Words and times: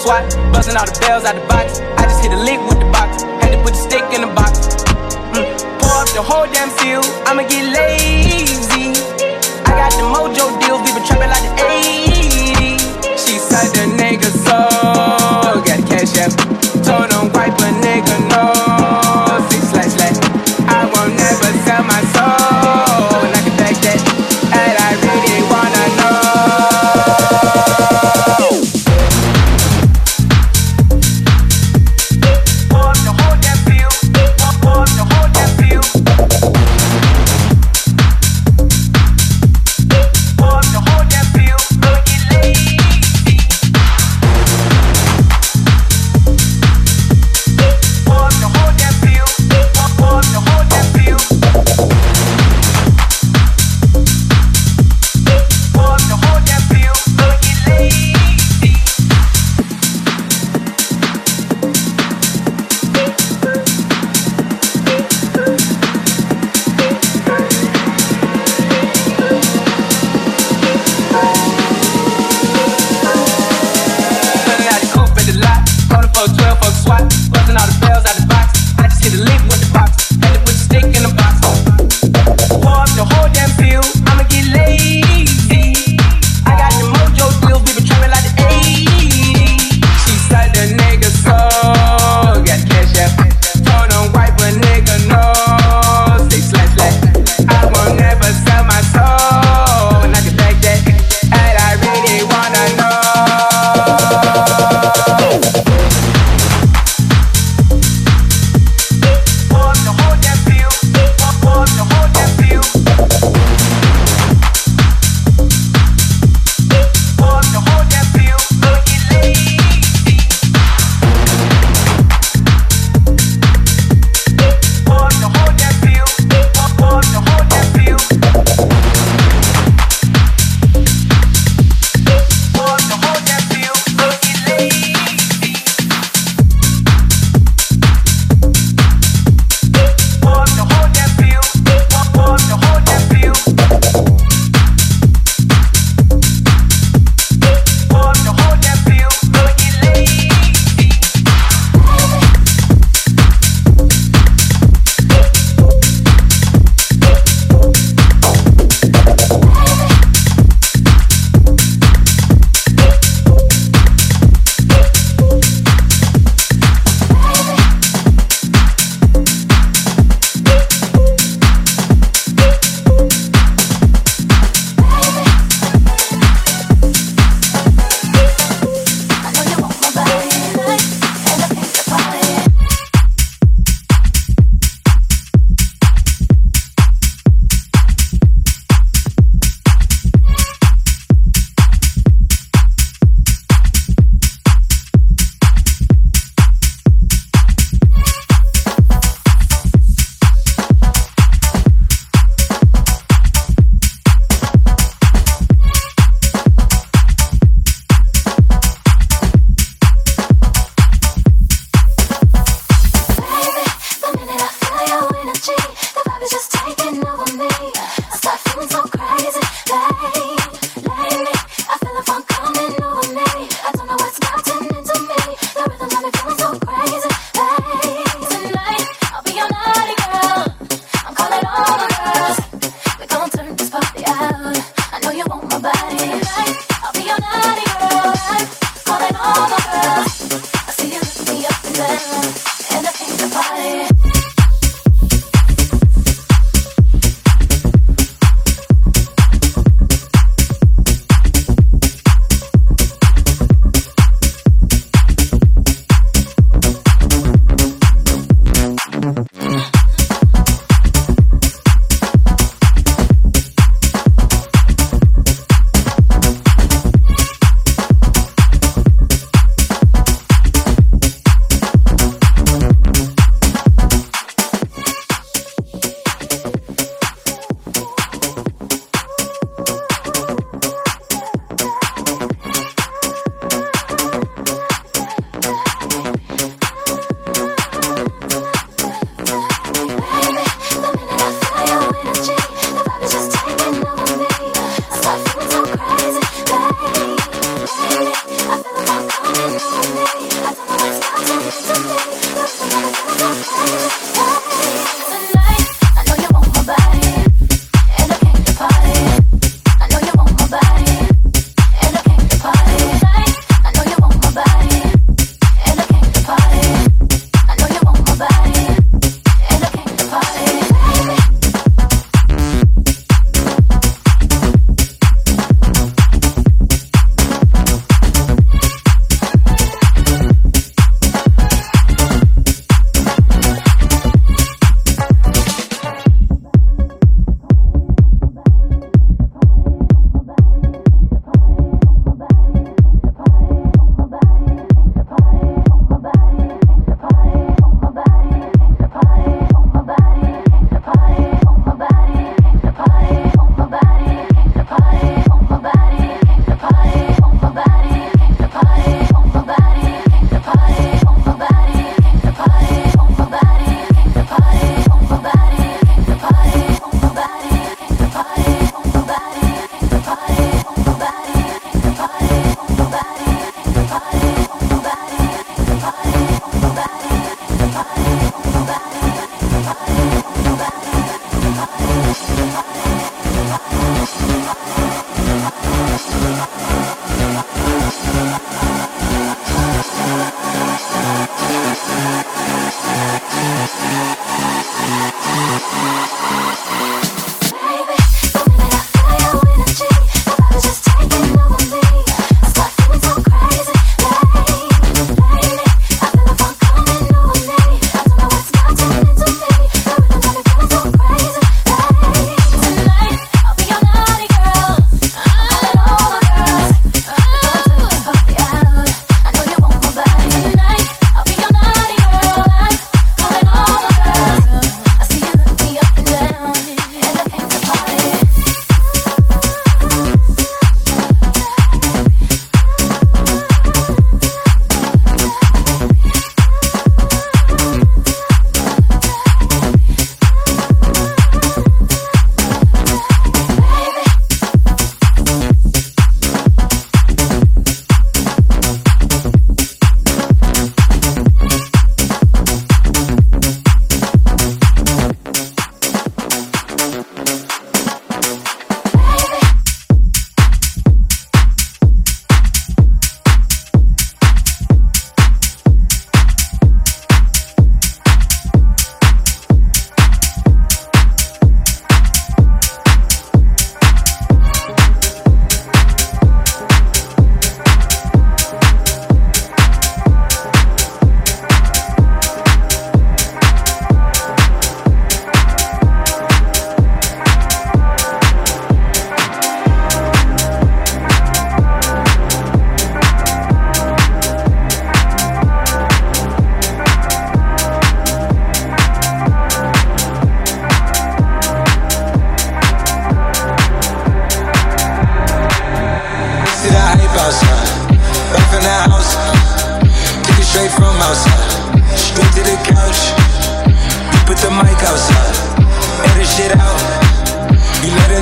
swat. 0.00 0.39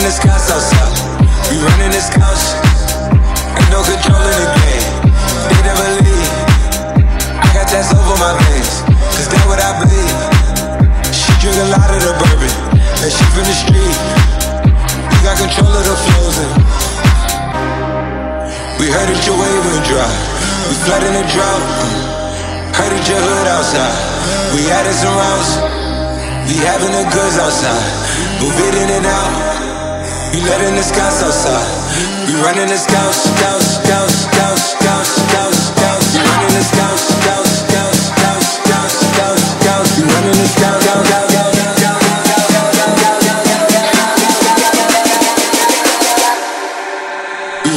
This 0.09 0.25
scouts 0.25 0.49
outside. 0.49 1.21
We 1.53 1.61
running 1.61 1.93
this 1.93 2.09
scouts. 2.09 2.57
Ain't 3.61 3.69
no 3.69 3.85
control 3.85 4.25
in 4.25 4.41
the 4.41 4.49
game. 4.57 4.89
They 5.53 5.61
never 5.69 5.85
leave. 6.01 6.33
I 7.37 7.45
got 7.53 7.69
that 7.69 7.85
over 7.93 8.17
my 8.17 8.33
veins. 8.41 8.89
Cause 8.89 9.29
that's 9.29 9.45
what 9.45 9.61
I 9.61 9.69
believe. 9.85 10.17
She 11.13 11.29
drink 11.45 11.61
a 11.61 11.69
lot 11.77 11.93
of 11.93 12.01
the 12.01 12.17
bourbon. 12.17 12.49
And 13.05 13.13
she 13.13 13.21
from 13.37 13.45
the 13.45 13.53
street. 13.53 13.97
We 15.13 15.17
got 15.29 15.37
control 15.37 15.77
of 15.77 15.85
the 15.85 15.93
flows. 15.93 16.37
And 16.41 16.57
we 18.81 18.89
heard 18.89 19.13
that 19.13 19.21
your 19.29 19.37
wave 19.37 19.61
would 19.61 19.85
dry. 19.93 20.09
We 20.73 20.75
flood 20.89 21.05
in 21.05 21.21
the 21.21 21.27
drought. 21.29 21.65
Heard 22.81 22.97
that 22.97 23.05
your 23.05 23.21
hood 23.21 23.49
outside. 23.53 23.93
We 24.57 24.73
added 24.73 24.97
some 24.97 25.13
rounds. 25.13 25.53
We 26.49 26.65
having 26.65 26.97
the 26.97 27.05
goods 27.13 27.37
outside. 27.37 27.85
Move 28.41 28.57
it 28.57 28.73
in 28.73 28.89
and 28.89 29.05
out. 29.05 29.48
You 30.33 30.45
letting 30.45 30.75
the 30.77 30.83
scouts 30.83 31.23
outside. 31.23 31.65
You 32.29 32.37
running 32.45 32.69
the 32.69 32.77
scouts, 32.77 33.25
scouts, 33.33 33.81
scouts, 33.81 34.29
scouts, 34.29 34.77
scouts, 34.77 35.11
scouts, 35.25 35.59
scouts. 35.73 36.15
You 36.15 36.23
running 36.23 36.53
the 36.53 36.63
scouts, 36.63 37.03
scouts, 37.17 37.65
scouts, 37.65 38.13
scouts, 38.13 38.47
scouts, 38.61 38.97
scouts, 39.09 39.45
scouts. 39.57 39.99
You 39.99 40.05
running 40.05 40.37
the 40.37 40.47
scouts, 40.47 40.85
scouts, 40.85 41.09
scouts. 41.09 41.49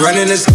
Running 0.01 0.27
this 0.27 0.45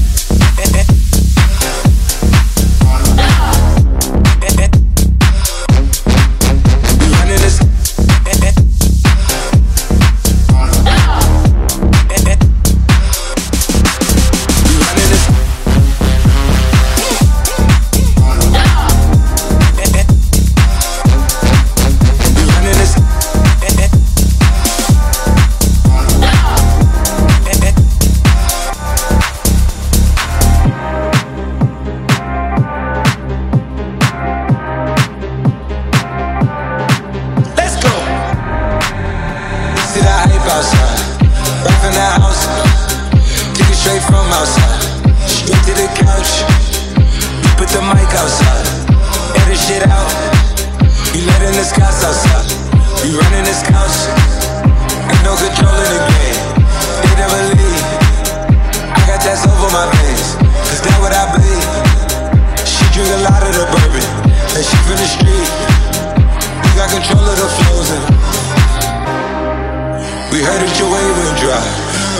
heard 70.47 70.63
that 70.63 70.75
your 70.79 70.87
way 70.87 71.07
went 71.19 71.37
dry. 71.43 71.67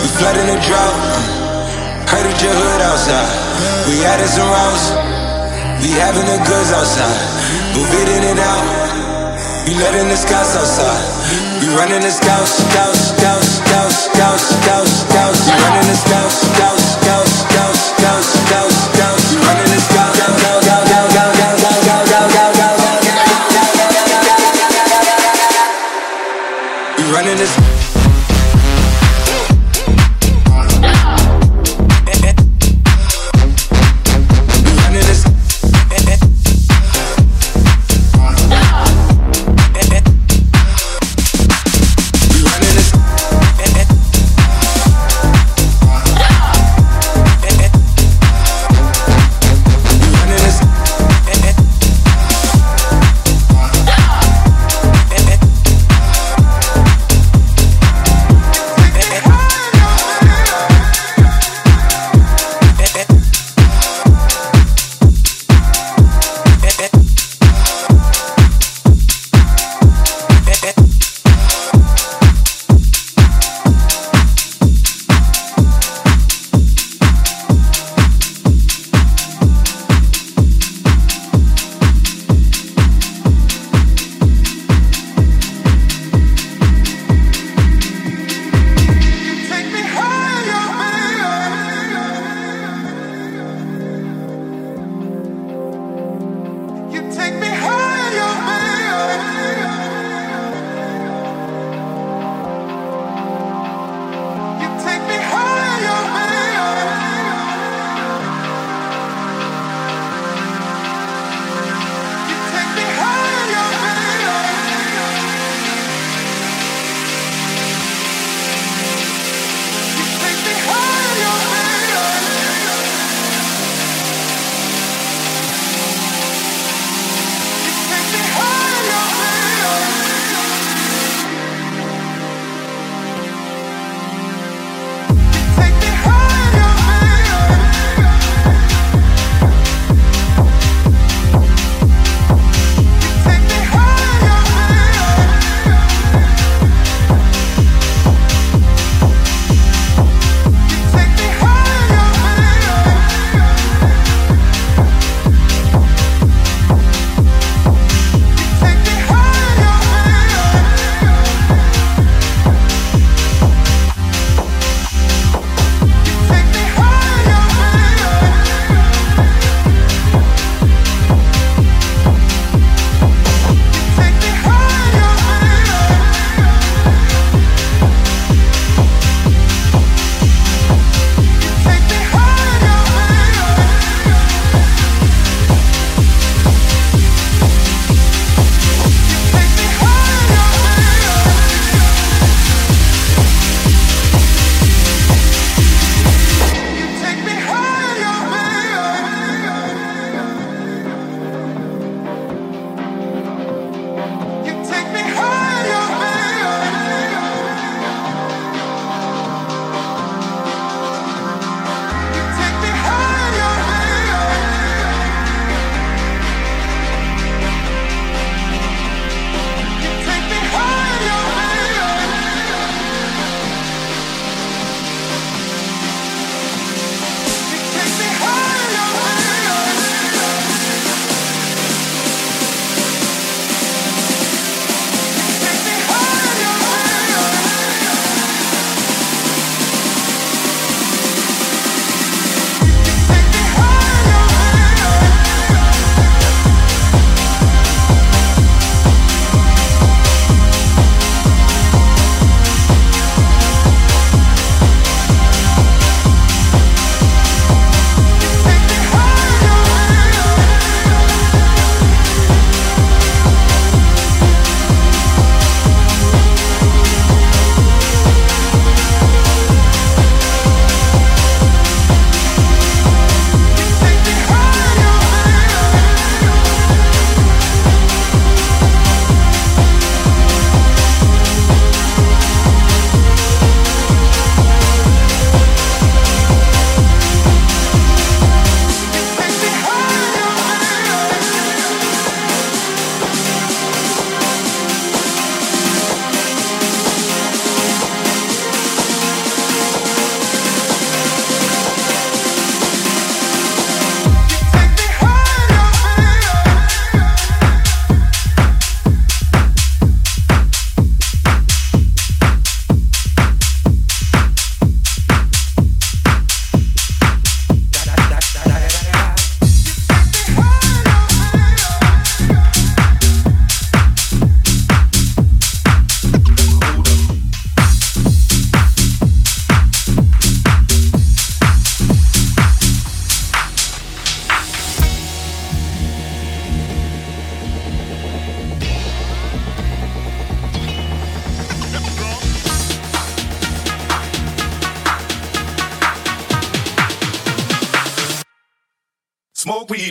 We 0.03 0.07
flooded 0.19 0.47
the 0.51 0.59
drought. 0.59 0.99
Heard 2.11 2.25
that 2.27 2.39
your 2.43 2.51
hood 2.51 2.81
outside. 2.83 3.31
We 3.87 4.03
added 4.03 4.27
some 4.27 4.51
rounds. 4.51 4.83
We 5.79 5.95
having 5.95 6.27
the 6.27 6.39
goods 6.43 6.71
outside. 6.75 7.19
Move 7.71 7.87
it 7.87 8.07
in 8.19 8.23
and 8.35 8.39
out. 8.43 8.65
We 9.63 9.79
letting 9.79 10.11
the 10.11 10.19
scouts 10.19 10.59
outside. 10.59 11.03
We 11.63 11.71
running 11.75 12.03
the 12.03 12.11
scouts, 12.11 12.67
scouts, 12.67 13.15
scouts, 13.15 13.63
scouts, 13.63 13.95
scouts, 14.11 14.43
scouts, 14.59 14.91
scouts. 15.07 15.39
We 15.47 15.53
running 15.63 15.87
the 15.87 15.95
scouts, 15.95 16.35
scouts, 16.51 16.83
scouts, 16.99 17.33
scouts, 17.47 17.81
scouts, 17.95 18.27
scouts. 18.43 18.96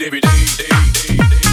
Every 0.07 0.21
day. 0.21 0.47
day, 0.57 1.17
day, 1.17 1.17
day. 1.17 1.46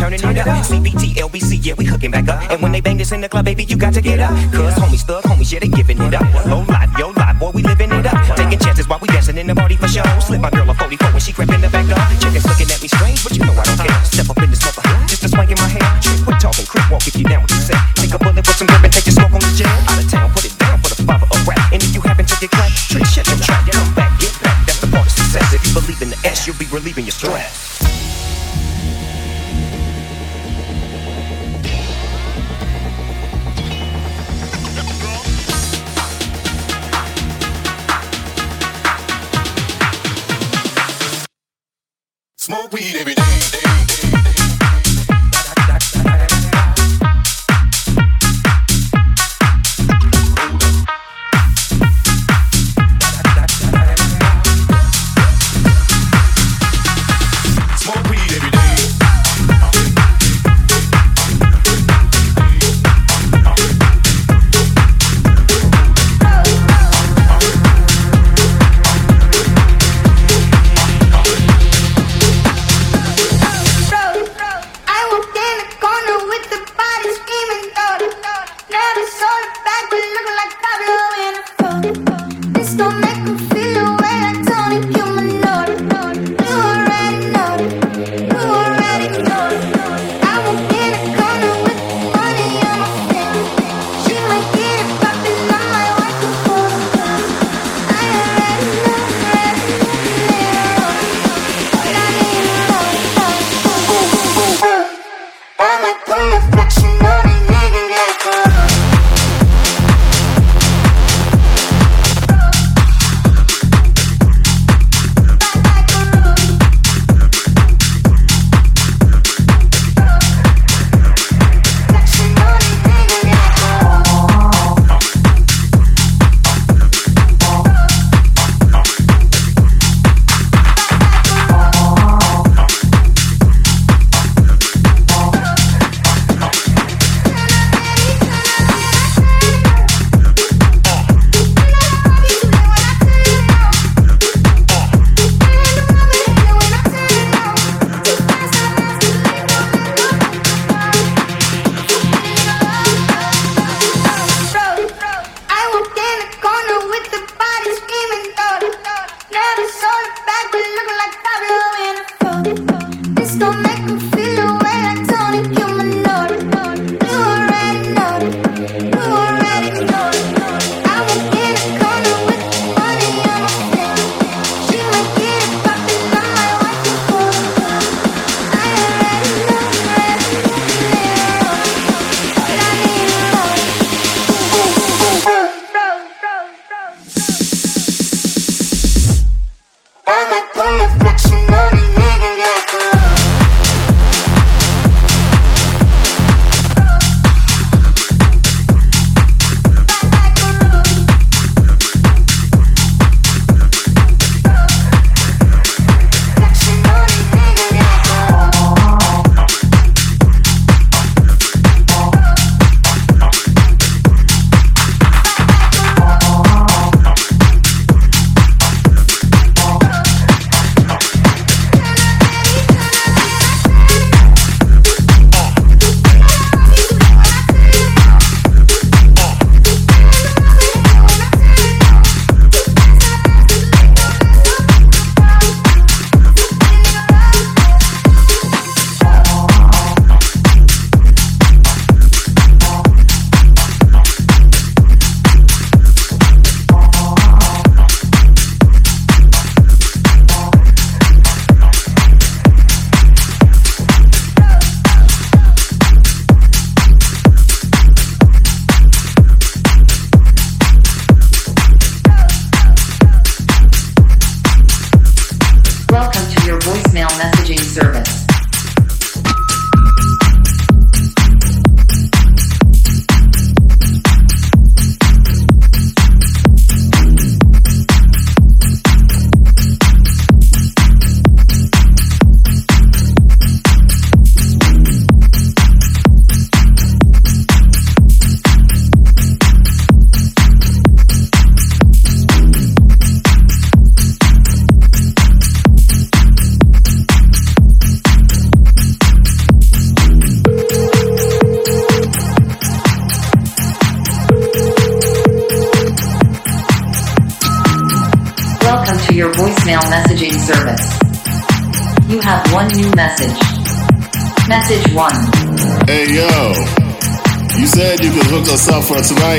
DPGC, 0.00 0.12
you 0.12 0.16
should 0.16 0.18
be 0.18 0.18
turning 0.18 0.36
it 0.36 0.46
up. 0.46 0.64
CBT, 0.64 1.14
LBC, 1.16 1.66
yeah, 1.66 1.74
we 1.74 1.84
hooking 1.84 2.10
back 2.10 2.28
up. 2.28 2.50
And 2.50 2.62
when 2.62 2.72
they 2.72 2.80
bang 2.80 2.96
this 2.96 3.12
in 3.12 3.20
the 3.20 3.28
club, 3.28 3.44
baby, 3.44 3.64
you 3.64 3.76
got 3.76 3.94
to 3.94 4.00
get 4.00 4.20
up. 4.20 4.30
Cause 4.52 4.74
homies, 4.74 5.02
thug 5.02 5.24
homies, 5.24 5.52
yeah, 5.52 5.60
they 5.60 5.68
giving 5.68 6.00
it 6.00 6.14
up. 6.14 6.46
Low 6.46 6.64
life, 6.68 6.90
yo 6.98 7.10
life, 7.10 7.38
boy, 7.38 7.50
we 7.50 7.62
living 7.62 7.92
it 7.92 8.06
up. 8.06 8.36
Taking 8.36 8.58
chances 8.58 8.88
while 8.88 8.98
we 9.00 9.08
dancing 9.08 9.36
in 9.36 9.46
the 9.46 9.54
party 9.54 9.76
for 9.76 9.88
show. 9.88 10.02
Slip 10.20 10.40
my 10.40 10.50
girl 10.50 10.68
a 10.70 10.74
44 10.74 11.10
when 11.10 11.20
she 11.20 11.32
crept 11.32 11.52
in 11.52 11.60
the 11.60 11.68
back 11.68 11.86
door. 11.86 11.98
Chickens 12.20 12.46
looking 12.46 12.70
at 12.70 12.80
me 12.82 12.88
strange, 12.88 13.22
but 13.22 13.36
you 13.36 13.44
know 13.44 13.52
I 13.52 13.62
don't 13.64 13.78
care. 13.78 14.04
Step 14.04 14.30
up 14.30 14.39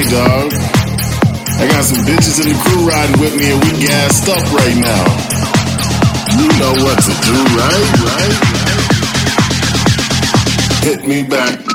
tonight, 0.02 0.12
dog. 0.12 0.54
I 1.60 1.68
got 1.68 1.84
some 1.84 2.04
bitches 2.06 2.42
in 2.42 2.48
the 2.50 2.56
crew 2.64 2.88
riding 2.88 3.20
with 3.20 3.36
me 3.38 3.52
and 3.52 3.64
we 3.64 3.72
gassed 3.86 4.30
up 4.30 4.42
right 4.54 4.78
now. 4.78 5.06
You 6.38 6.48
know 6.60 6.74
what 6.84 6.98
to 7.04 7.14
do, 7.22 7.38
right? 7.58 7.88
Right? 8.08 8.38
Hit 10.84 11.08
me 11.08 11.24
back. 11.24 11.71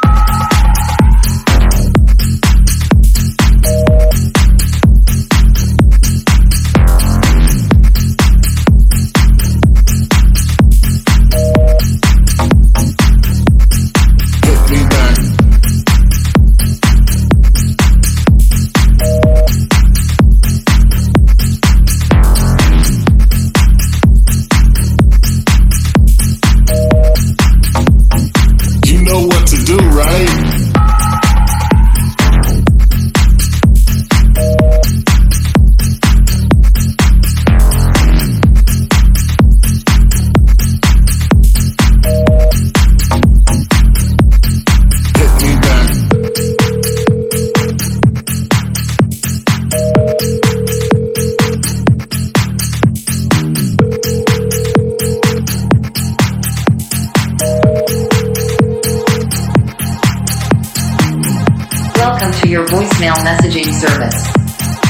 Service. 63.86 64.20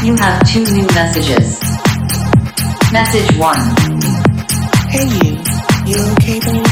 You 0.05 0.17
have 0.17 0.41
two 0.49 0.65
new 0.65 0.87
messages. 0.95 1.61
Message 2.93 3.37
1. 3.37 3.57
Hey 4.89 5.07
you, 5.21 5.33
you 5.85 5.99
okay 6.17 6.39
babe? 6.41 6.67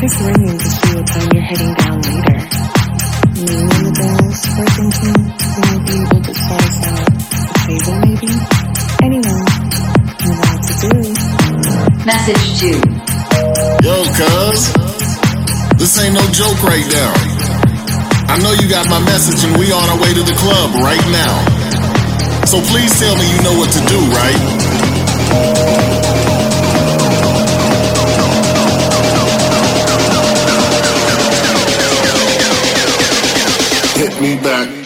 Just 0.00 0.18
ringing 0.18 0.58
to 0.58 0.66
see 0.66 0.94
what 0.96 1.06
time 1.06 1.28
you're 1.32 1.46
heading 1.46 1.74
down 1.74 1.96
later. 2.02 2.38
Me 3.38 3.54
and 3.54 3.84
the 3.86 3.92
girls 4.02 4.40
were 4.56 4.70
thinking 4.78 5.18
you 5.42 5.60
might 5.62 5.82
be 5.86 5.94
able 6.02 6.20
to 6.26 6.34
set 6.34 6.60
us 6.62 6.78
out 6.90 7.06
a 7.06 7.58
table 7.66 7.96
maybe? 8.02 8.30
Anyway, 9.02 9.40
you 10.22 10.30
know 10.32 10.42
what 10.42 10.60
to 10.66 10.74
do. 10.82 10.94
Message 12.04 12.44
2. 12.60 12.82
Yo, 13.86 13.94
cuz. 14.18 14.60
This 15.78 15.98
ain't 16.02 16.14
no 16.14 16.24
joke 16.30 16.62
right 16.62 16.86
now. 16.92 17.31
I 18.32 18.38
know 18.38 18.52
you 18.52 18.66
got 18.66 18.88
my 18.88 18.98
message 19.04 19.44
and 19.44 19.58
we 19.58 19.70
on 19.72 19.90
our 19.90 20.00
way 20.00 20.14
to 20.14 20.22
the 20.22 20.32
club 20.32 20.72
right 20.76 21.06
now. 21.12 21.44
So 22.46 22.62
please 22.62 22.98
tell 22.98 23.14
me 23.14 23.30
you 23.30 23.42
know 23.42 23.58
what 23.58 23.70
to 23.70 23.80
do, 23.84 23.98
right? 24.08 24.40
Hit 33.98 34.18
me 34.22 34.42
back. 34.42 34.81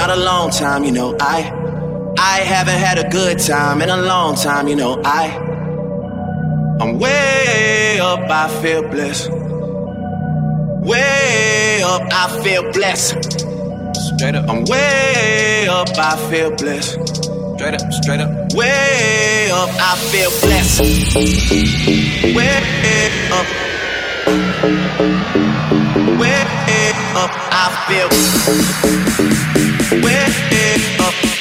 Not 0.00 0.16
a 0.16 0.16
long 0.16 0.48
time, 0.48 0.82
you 0.82 0.92
know. 0.92 1.14
I 1.20 1.38
I 2.18 2.36
haven't 2.52 2.80
had 2.86 2.98
a 2.98 3.06
good 3.10 3.38
time 3.38 3.82
in 3.82 3.90
a 3.90 3.98
long 3.98 4.34
time, 4.34 4.66
you 4.66 4.74
know. 4.74 4.98
I 5.04 5.24
I'm 6.80 6.98
way 6.98 7.98
up, 8.00 8.20
I 8.30 8.48
feel 8.62 8.82
blessed. 8.88 9.28
Way 10.90 11.82
up, 11.84 12.02
I 12.22 12.40
feel 12.42 12.62
blessed. 12.72 13.40
Straight 14.08 14.36
up, 14.36 14.48
I'm 14.48 14.64
way 14.64 15.68
up, 15.68 15.90
I 15.98 16.16
feel 16.30 16.50
blessed. 16.56 16.92
Straight 17.56 17.74
up, 17.74 17.92
straight 17.92 18.20
up. 18.20 18.30
Way 18.54 19.50
up, 19.52 19.70
I 19.90 19.92
feel 20.10 20.30
blessed. 20.44 20.80
Way 22.36 22.56
up. 23.38 23.48
Way 26.20 26.40
up, 27.22 27.49
I 27.62 27.68
feel. 27.88 28.08
Way 30.02 30.16
up. 30.98 31.12
Uh, 31.14 31.39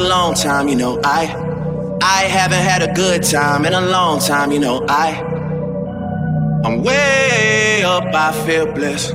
a 0.00 0.08
long 0.08 0.34
time, 0.34 0.68
you 0.68 0.76
know. 0.76 1.00
I, 1.04 1.24
I 2.02 2.22
haven't 2.24 2.62
had 2.62 2.82
a 2.82 2.92
good 2.94 3.22
time 3.22 3.64
in 3.66 3.72
a 3.72 3.80
long 3.80 4.20
time, 4.20 4.52
you 4.52 4.58
know. 4.58 4.84
I, 4.88 5.20
I'm 6.64 6.82
way 6.82 7.82
up, 7.84 8.04
I 8.14 8.32
feel 8.46 8.72
blessed. 8.72 9.14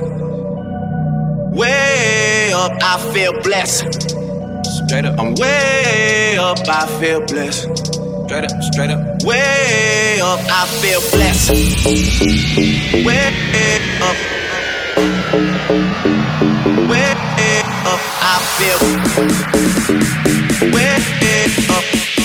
Way 1.60 2.52
up, 2.54 2.72
I 2.82 3.12
feel 3.12 3.32
blessed. 3.42 4.10
Straight 4.86 5.04
up, 5.04 5.18
I'm 5.18 5.34
way 5.34 6.36
up, 6.38 6.58
I 6.68 6.86
feel 7.00 7.20
blessed. 7.26 7.94
Straight 8.26 8.44
up, 8.44 8.62
straight 8.62 8.90
up. 8.90 9.22
Way 9.24 10.20
up, 10.22 10.40
I 10.40 10.66
feel 10.80 11.00
blessed. 11.10 11.50
Way 13.04 13.32
up. 14.02 14.16
Way 16.88 17.10
up, 17.10 17.35
I 17.88 18.34
feel. 18.56 18.80
Way 20.72 20.96
up. 21.70 22.15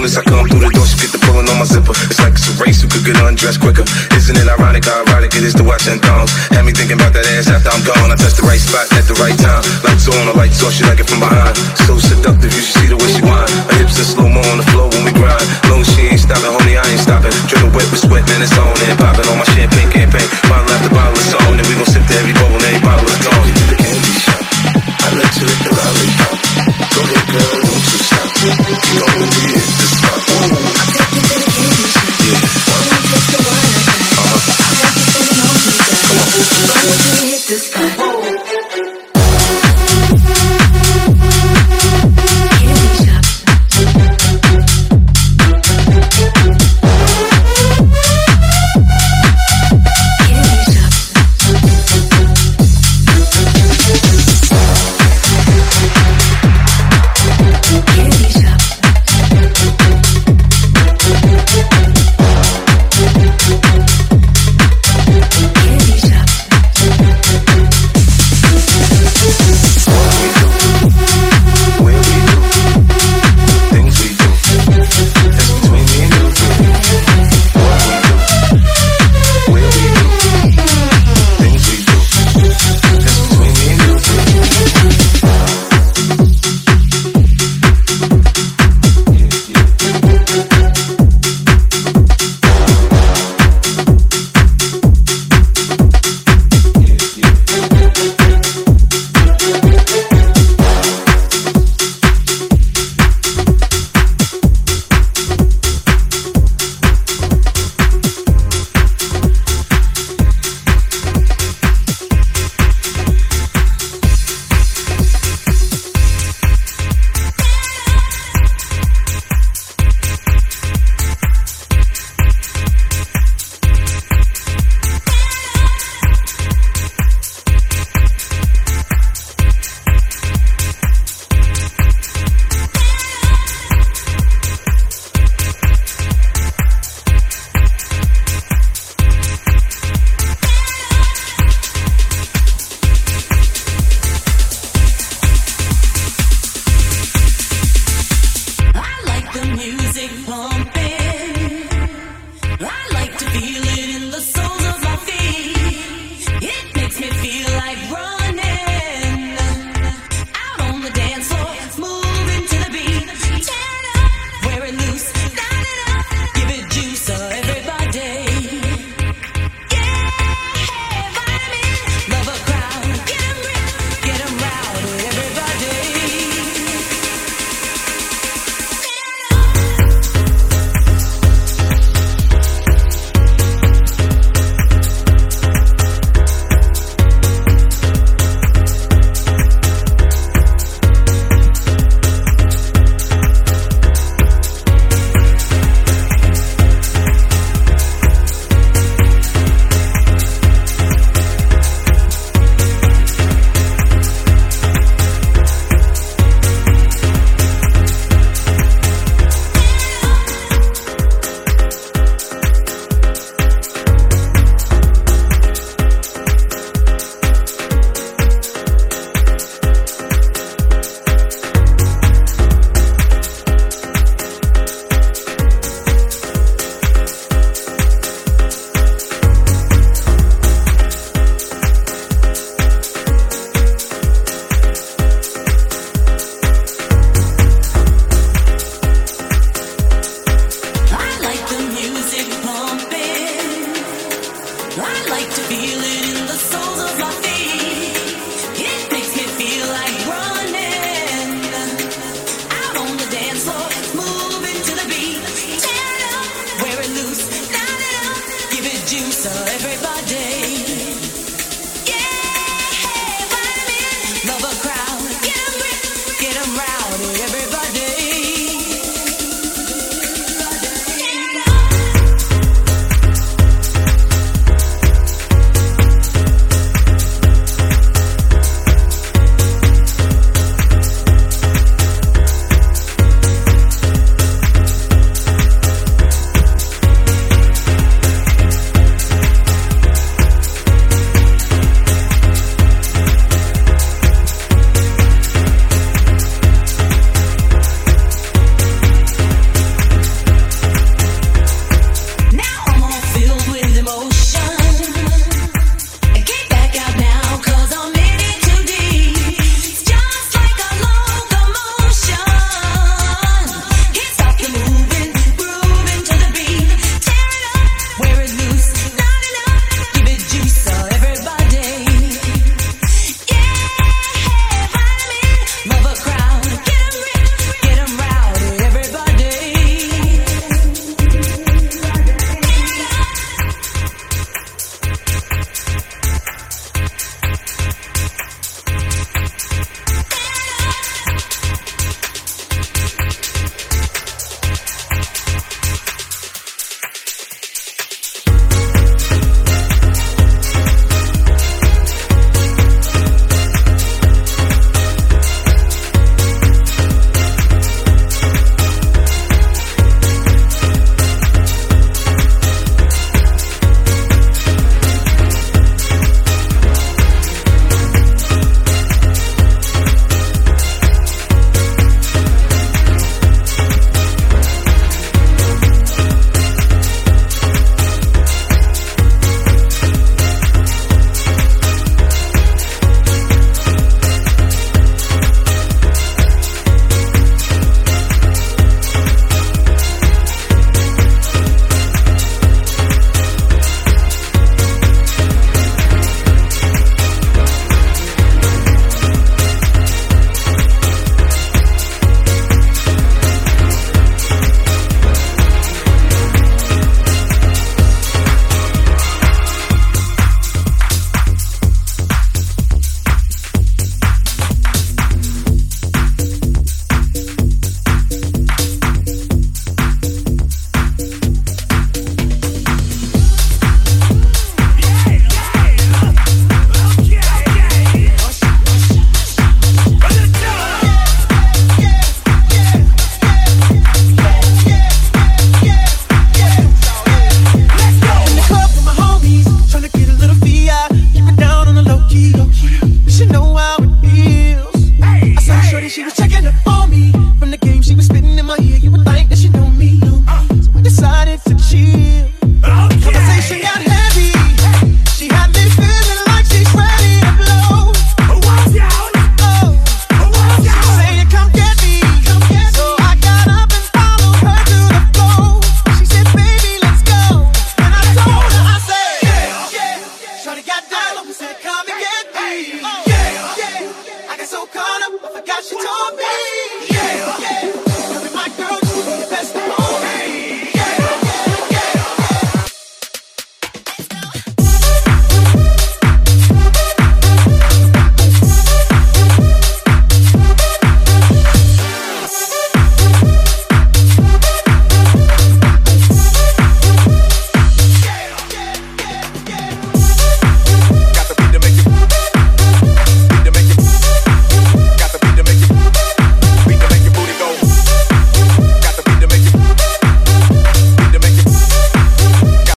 Soon 0.00 0.08
as 0.08 0.16
I 0.16 0.24
come 0.24 0.48
through 0.48 0.64
the 0.64 0.72
door, 0.72 0.88
she 0.88 0.96
get 0.96 1.12
the 1.12 1.20
pulling 1.20 1.44
on 1.44 1.60
my 1.60 1.68
zipper. 1.68 1.92
It's 2.08 2.16
like 2.24 2.32
it's 2.32 2.48
a 2.48 2.56
race 2.56 2.80
who 2.80 2.88
could 2.88 3.04
get 3.04 3.20
undressed 3.20 3.60
quicker. 3.60 3.84
Isn't 4.16 4.32
it 4.32 4.48
ironic 4.48 4.88
how 4.88 5.04
ironic 5.04 5.36
it 5.36 5.44
is 5.44 5.52
to 5.60 5.64
watch 5.64 5.84
and 5.92 6.00
thongs? 6.00 6.32
Had 6.48 6.64
me 6.64 6.72
thinking 6.72 6.96
about 6.96 7.12
that 7.12 7.28
ass 7.36 7.52
after 7.52 7.68
I'm 7.68 7.84
gone. 7.84 8.08
I 8.08 8.16
touched 8.16 8.40
the 8.40 8.48
right 8.48 8.56
spot 8.56 8.88
at 8.96 9.04
the 9.04 9.12
right 9.20 9.36
time. 9.36 9.60
Lights 9.84 10.08
on, 10.08 10.24
the 10.24 10.32
lights 10.40 10.64
off, 10.64 10.72
she 10.72 10.88
like 10.88 11.04
it 11.04 11.04
from 11.04 11.20
behind. 11.20 11.52
So 11.84 12.00
seductive, 12.00 12.48
you 12.48 12.64
should 12.64 12.80
see 12.80 12.88
the 12.88 12.96
way 12.96 13.12
she 13.12 13.20
whine. 13.20 13.44
Her 13.44 13.76
hips 13.76 14.00
in 14.00 14.08
slow 14.08 14.32
mo 14.32 14.40
on 14.48 14.64
the 14.64 14.66
floor 14.72 14.88
when 14.88 15.04
we 15.04 15.12
grind. 15.12 15.44
Long 15.68 15.84
she 15.84 16.08
ain't 16.08 16.24
stopping, 16.24 16.48
homie, 16.48 16.80
I 16.80 16.84
ain't 16.88 17.04
stopping. 17.04 17.36
Dripping 17.44 17.68
wet 17.76 17.84
with 17.92 18.00
sweat, 18.00 18.24
man, 18.24 18.40
it's 18.40 18.56
on 18.56 18.72
and 18.72 18.96
popping 18.96 19.28
on 19.28 19.36
my 19.36 19.48